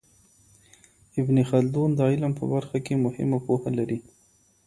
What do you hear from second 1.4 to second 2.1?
خلدون د